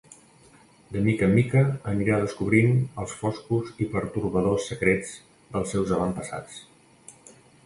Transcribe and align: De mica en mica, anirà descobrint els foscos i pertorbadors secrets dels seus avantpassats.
De 0.93 1.01
mica 1.07 1.27
en 1.27 1.35
mica, 1.39 1.61
anirà 1.91 2.17
descobrint 2.23 2.73
els 3.03 3.13
foscos 3.19 3.69
i 3.85 3.89
pertorbadors 3.93 4.67
secrets 4.73 5.13
dels 5.55 5.77
seus 5.77 5.95
avantpassats. 6.01 6.61